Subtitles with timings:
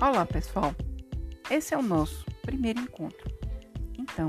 [0.00, 0.76] Olá, pessoal.
[1.50, 3.28] Esse é o nosso primeiro encontro.
[3.98, 4.28] Então,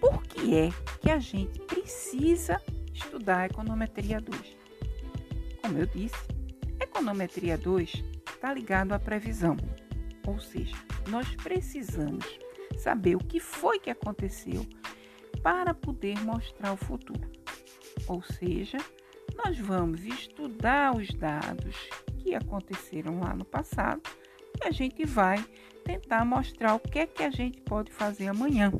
[0.00, 0.70] por que é
[1.02, 2.58] que a gente precisa
[2.94, 4.56] estudar a econometria 2?
[5.60, 6.16] Como eu disse,
[6.80, 9.58] econometria 2 está ligado à previsão,
[10.26, 10.74] ou seja,
[11.10, 12.24] nós precisamos
[12.78, 14.66] saber o que foi que aconteceu
[15.42, 17.30] para poder mostrar o futuro.
[18.08, 18.78] Ou seja,
[19.44, 21.76] nós vamos estudar os dados
[22.18, 24.00] que aconteceram lá no passado
[24.62, 25.44] a gente vai
[25.84, 28.72] tentar mostrar o que é que a gente pode fazer amanhã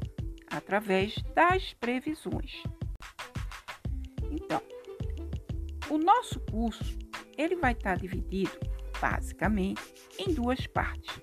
[0.48, 2.62] através das previsões.
[4.30, 4.60] Então,
[5.90, 6.98] o nosso curso
[7.36, 8.58] ele vai estar dividido
[9.00, 9.82] basicamente
[10.18, 11.20] em duas partes.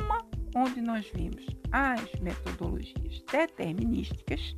[0.00, 4.54] Uma onde nós vemos as metodologias determinísticas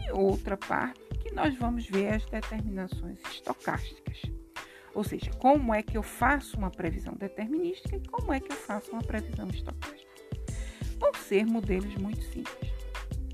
[0.00, 4.20] e outra parte que nós vamos ver as determinações estocásticas.
[4.94, 8.56] Ou seja, como é que eu faço uma previsão determinística e como é que eu
[8.56, 10.12] faço uma previsão estocástica.
[10.98, 12.70] Vão ser modelos muito simples.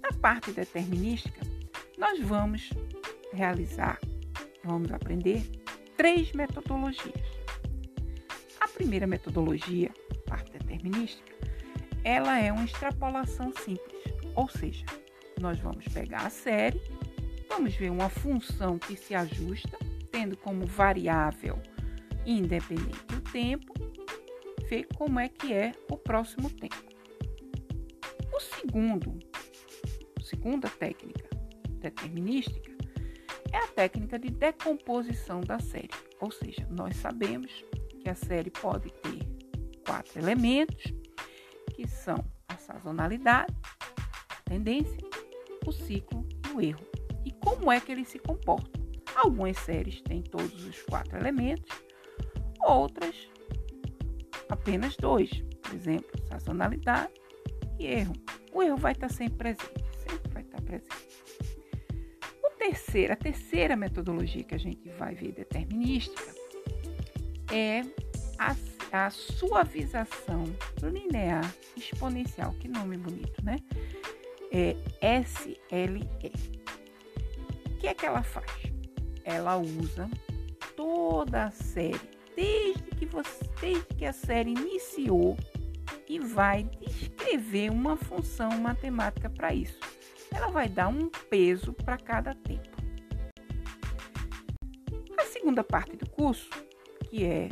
[0.01, 1.41] Na parte determinística,
[1.99, 2.71] nós vamos
[3.33, 3.99] realizar,
[4.65, 5.43] vamos aprender
[5.97, 7.27] três metodologias.
[8.61, 9.91] A primeira metodologia,
[10.27, 11.35] parte determinística,
[12.05, 14.85] ela é uma extrapolação simples, ou seja,
[15.41, 16.81] nós vamos pegar a série,
[17.49, 19.79] vamos ver uma função que se ajusta,
[20.19, 21.63] tendo como variável
[22.27, 23.73] independente o tempo,
[24.69, 26.75] ver como é que é o próximo tempo.
[28.35, 29.17] O segundo,
[30.21, 31.31] segunda técnica
[31.79, 32.77] determinística
[33.53, 35.89] é a técnica de decomposição da série,
[36.21, 37.65] ou seja, nós sabemos
[38.03, 39.21] que a série pode ter
[39.87, 40.93] quatro elementos,
[41.77, 43.55] que são a sazonalidade,
[44.31, 44.99] a tendência,
[45.65, 46.87] o ciclo e o erro.
[47.25, 48.78] E como é que eles se comportam?
[49.19, 51.77] Algumas séries têm todos os quatro elementos,
[52.61, 53.29] outras
[54.49, 55.31] apenas dois.
[55.61, 57.13] Por exemplo, sazonalidade
[57.79, 58.15] e erro.
[58.53, 61.09] O erro vai estar sempre presente, sempre vai estar presente.
[62.45, 66.35] O terceiro, a terceira metodologia que a gente vai ver determinística
[67.53, 67.83] é
[68.39, 68.55] a
[68.93, 70.45] a suavização
[70.83, 72.53] linear exponencial.
[72.55, 73.57] Que nome bonito, né?
[74.51, 74.77] É
[75.23, 76.09] SLE.
[77.67, 78.68] O que é que ela faz?
[79.29, 80.09] Ela usa
[80.75, 82.01] toda a série,
[82.35, 85.37] desde que, você, desde que a série iniciou,
[86.09, 89.79] e vai descrever uma função matemática para isso.
[90.35, 92.71] Ela vai dar um peso para cada tempo.
[95.19, 96.49] A segunda parte do curso,
[97.11, 97.51] que é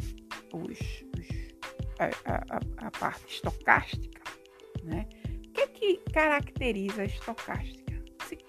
[0.55, 1.05] os
[1.99, 4.23] a, a, a parte estocástica,
[4.83, 5.07] né?
[5.47, 7.86] O que, é que caracteriza a estocástica?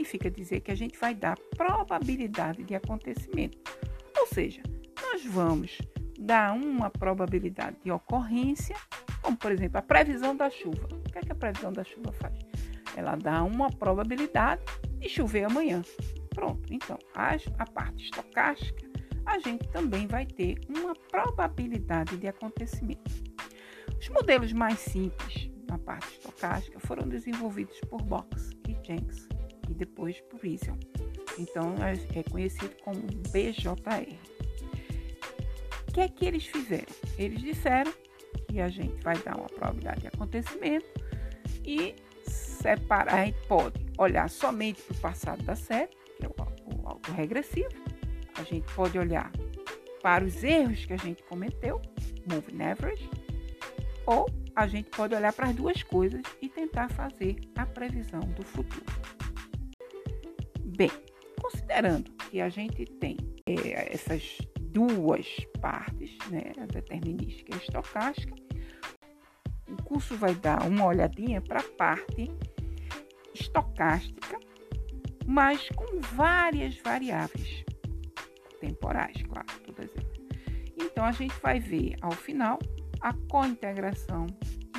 [0.08, 3.58] Significa dizer que a gente vai dar probabilidade de acontecimento.
[4.18, 4.64] Ou seja,
[5.02, 5.82] nós vamos
[6.18, 8.76] dar uma probabilidade de ocorrência,
[9.22, 10.88] como por exemplo a previsão da chuva.
[10.94, 12.38] O que, é que a previsão da chuva faz?
[12.96, 14.64] Ela dá uma probabilidade
[14.98, 15.82] de chover amanhã.
[16.34, 18.90] Pronto, então a, parte estocástica,
[19.26, 23.12] a gente também vai ter uma probabilidade de acontecimento.
[24.00, 29.28] Os modelos mais simples na parte estocástica foram desenvolvidos por Box e Jenks
[29.70, 30.78] e depois Easel.
[31.38, 33.00] Então é, é conhecido como
[33.32, 34.14] BJR.
[35.88, 36.94] O que é que eles fizeram?
[37.18, 37.92] Eles disseram
[38.48, 40.88] que a gente vai dar uma probabilidade de acontecimento
[41.66, 41.96] e
[42.26, 46.34] separar, a gente pode olhar somente para o passado da série, que é o,
[46.76, 47.70] o autorregressivo,
[48.36, 49.32] a gente pode olhar
[50.02, 51.82] para os erros que a gente cometeu,
[52.32, 53.10] moving average,
[54.06, 58.44] ou a gente pode olhar para as duas coisas e tentar fazer a previsão do
[58.44, 59.17] futuro.
[60.78, 60.92] Bem,
[61.42, 63.18] considerando que a gente tem
[63.48, 65.26] é, essas duas
[65.60, 68.36] partes, né, a determinística e a estocástica,
[69.68, 72.32] o curso vai dar uma olhadinha para a parte
[73.34, 74.40] estocástica,
[75.26, 77.66] mas com várias variáveis
[78.62, 80.18] temporais, claro, todas elas.
[80.80, 82.60] Então a gente vai ver ao final
[83.02, 84.28] a cointegração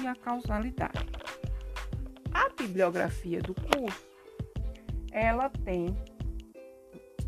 [0.00, 1.06] e a causalidade.
[2.33, 4.08] A bibliografia do curso,
[5.13, 5.97] ela tem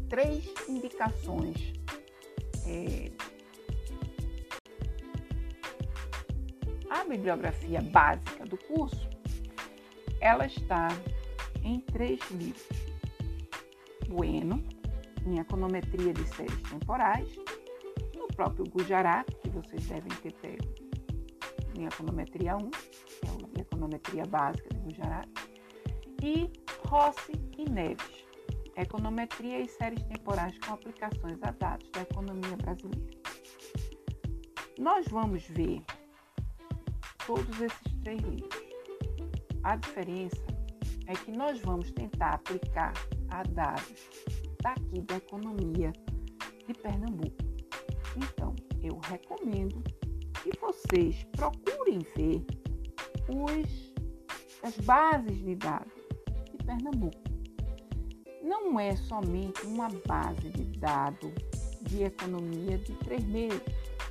[0.09, 1.73] três indicações
[2.67, 3.11] é,
[6.91, 9.09] a bibliografia básica do curso,
[10.21, 10.89] ela está
[11.63, 12.69] em três livros.
[14.09, 14.63] Bueno,
[15.27, 17.29] em econometria de séries temporais,
[18.17, 20.81] no próprio Gujarat, que vocês devem ter pego
[21.79, 25.29] em econometria 1, que é a econometria básica do Gujarat,
[26.23, 26.51] e
[26.87, 28.27] Rossi e Neves,
[28.77, 33.21] econometria e séries temporais com aplicações a dados da economia brasileira.
[34.79, 35.83] Nós vamos ver
[37.27, 38.65] todos esses três livros.
[39.63, 40.43] A diferença
[41.07, 42.93] é que nós vamos tentar aplicar
[43.29, 44.09] a dados
[44.63, 45.93] daqui da economia
[46.67, 47.37] de Pernambuco.
[48.17, 49.83] Então, eu recomendo
[50.43, 52.45] que vocês procurem ver
[53.29, 53.95] os,
[54.63, 56.00] as bases de dados
[56.71, 57.19] Pernambuco.
[58.41, 61.33] Não é somente uma base de dados
[61.83, 63.61] de economia de três meses,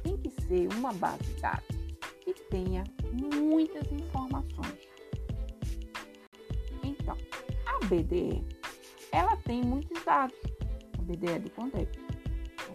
[0.04, 1.78] tem que ser uma base de dados
[2.20, 2.84] que tenha
[3.14, 4.78] muitas informações.
[6.84, 7.16] Então,
[7.66, 8.44] a BDE,
[9.14, 10.38] ela tem muitos dados.
[10.98, 11.98] A BDE do CONDEP,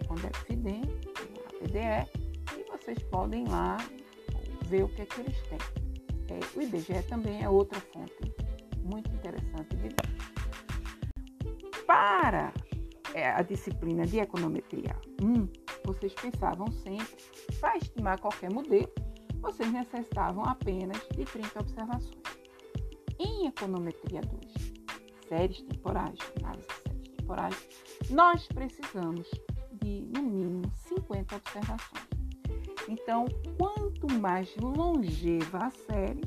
[0.01, 3.77] o CONDEP FIDEM, a BDE, e vocês podem lá
[4.65, 5.59] ver o que é que eles têm.
[6.27, 8.34] É, o IBGE também é outra fonte
[8.85, 10.15] muito interessante de dados.
[11.85, 12.53] Para
[13.13, 15.47] é, a disciplina de econometria 1,
[15.85, 17.15] vocês pensavam sempre,
[17.59, 18.91] para estimar qualquer modelo,
[19.41, 22.23] vocês necessitavam apenas de 30 observações.
[23.19, 24.73] Em econometria 2,
[25.29, 27.69] séries temporais, análise de séries temporais,
[28.09, 29.29] nós precisamos
[29.81, 32.05] de, no mínimo, 50 observações.
[32.87, 33.25] Então,
[33.57, 36.21] quanto mais longeva a série,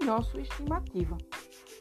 [0.00, 1.16] melhor sua estimativa.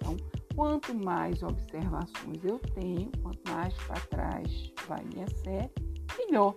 [0.04, 0.18] Então,
[0.56, 5.72] quanto mais observações eu tenho, quanto mais para trás vai minha série,
[6.18, 6.56] melhor